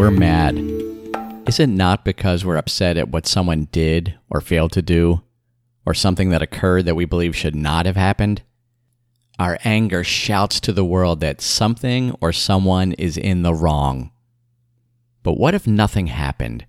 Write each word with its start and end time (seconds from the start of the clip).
we're 0.00 0.10
mad, 0.10 0.56
is 1.46 1.60
it 1.60 1.66
not 1.66 2.06
because 2.06 2.42
we're 2.42 2.56
upset 2.56 2.96
at 2.96 3.10
what 3.10 3.26
someone 3.26 3.68
did 3.70 4.18
or 4.30 4.40
failed 4.40 4.72
to 4.72 4.80
do, 4.80 5.20
or 5.84 5.92
something 5.92 6.30
that 6.30 6.40
occurred 6.40 6.86
that 6.86 6.94
we 6.94 7.04
believe 7.04 7.36
should 7.36 7.54
not 7.54 7.84
have 7.84 7.96
happened? 7.96 8.40
Our 9.38 9.58
anger 9.62 10.02
shouts 10.02 10.58
to 10.60 10.72
the 10.72 10.86
world 10.86 11.20
that 11.20 11.42
something 11.42 12.16
or 12.18 12.32
someone 12.32 12.92
is 12.92 13.18
in 13.18 13.42
the 13.42 13.52
wrong. 13.52 14.10
But 15.22 15.34
what 15.34 15.54
if 15.54 15.66
nothing 15.66 16.06
happened? 16.06 16.64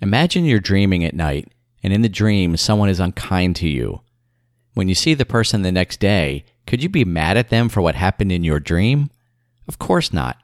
Imagine 0.00 0.44
you're 0.44 0.58
dreaming 0.58 1.04
at 1.04 1.14
night, 1.14 1.52
and 1.84 1.92
in 1.92 2.02
the 2.02 2.08
dream, 2.08 2.56
someone 2.56 2.88
is 2.88 2.98
unkind 2.98 3.54
to 3.56 3.68
you. 3.68 4.00
When 4.74 4.88
you 4.88 4.96
see 4.96 5.14
the 5.14 5.24
person 5.24 5.62
the 5.62 5.70
next 5.70 6.00
day, 6.00 6.44
could 6.66 6.82
you 6.82 6.88
be 6.88 7.04
mad 7.04 7.36
at 7.36 7.48
them 7.48 7.68
for 7.68 7.80
what 7.80 7.94
happened 7.94 8.32
in 8.32 8.42
your 8.42 8.58
dream? 8.58 9.08
Of 9.68 9.78
course 9.78 10.12
not. 10.12 10.36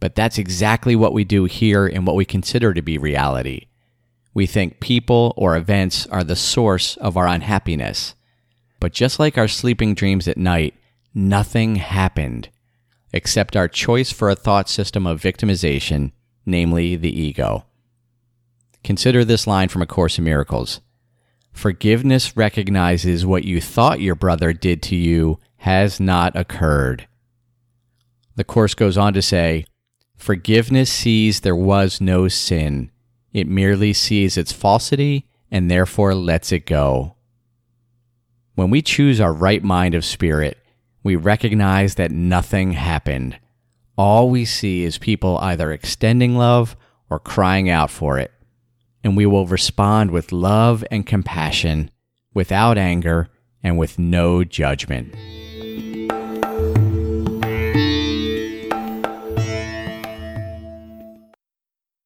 But 0.00 0.14
that's 0.14 0.38
exactly 0.38 0.94
what 0.94 1.12
we 1.12 1.24
do 1.24 1.44
here 1.44 1.86
in 1.86 2.04
what 2.04 2.16
we 2.16 2.24
consider 2.24 2.74
to 2.74 2.82
be 2.82 2.98
reality. 2.98 3.66
We 4.34 4.46
think 4.46 4.80
people 4.80 5.32
or 5.36 5.56
events 5.56 6.06
are 6.08 6.24
the 6.24 6.36
source 6.36 6.96
of 6.98 7.16
our 7.16 7.26
unhappiness. 7.26 8.14
But 8.80 8.92
just 8.92 9.18
like 9.18 9.38
our 9.38 9.48
sleeping 9.48 9.94
dreams 9.94 10.28
at 10.28 10.36
night, 10.36 10.74
nothing 11.14 11.76
happened 11.76 12.50
except 13.12 13.56
our 13.56 13.68
choice 13.68 14.12
for 14.12 14.28
a 14.28 14.36
thought 14.36 14.68
system 14.68 15.06
of 15.06 15.22
victimization, 15.22 16.12
namely 16.44 16.96
the 16.96 17.18
ego. 17.18 17.64
Consider 18.84 19.24
this 19.24 19.46
line 19.46 19.68
from 19.68 19.82
A 19.82 19.86
Course 19.86 20.18
in 20.18 20.24
Miracles 20.24 20.80
Forgiveness 21.52 22.36
recognizes 22.36 23.24
what 23.24 23.44
you 23.44 23.62
thought 23.62 24.00
your 24.02 24.14
brother 24.14 24.52
did 24.52 24.82
to 24.82 24.94
you 24.94 25.38
has 25.56 25.98
not 25.98 26.36
occurred. 26.36 27.08
The 28.34 28.44
Course 28.44 28.74
goes 28.74 28.98
on 28.98 29.14
to 29.14 29.22
say, 29.22 29.64
Forgiveness 30.16 30.90
sees 30.90 31.40
there 31.40 31.56
was 31.56 32.00
no 32.00 32.28
sin. 32.28 32.90
It 33.32 33.46
merely 33.46 33.92
sees 33.92 34.36
its 34.36 34.52
falsity 34.52 35.26
and 35.50 35.70
therefore 35.70 36.14
lets 36.14 36.52
it 36.52 36.66
go. 36.66 37.16
When 38.54 38.70
we 38.70 38.82
choose 38.82 39.20
our 39.20 39.32
right 39.32 39.62
mind 39.62 39.94
of 39.94 40.04
spirit, 40.04 40.58
we 41.02 41.14
recognize 41.14 41.94
that 41.96 42.10
nothing 42.10 42.72
happened. 42.72 43.38
All 43.96 44.28
we 44.30 44.44
see 44.44 44.82
is 44.84 44.98
people 44.98 45.38
either 45.38 45.70
extending 45.70 46.36
love 46.36 46.76
or 47.08 47.18
crying 47.18 47.70
out 47.70 47.90
for 47.90 48.18
it. 48.18 48.32
And 49.04 49.16
we 49.16 49.26
will 49.26 49.46
respond 49.46 50.10
with 50.10 50.32
love 50.32 50.84
and 50.90 51.06
compassion, 51.06 51.90
without 52.34 52.76
anger, 52.76 53.28
and 53.62 53.78
with 53.78 53.98
no 53.98 54.42
judgment. 54.42 55.14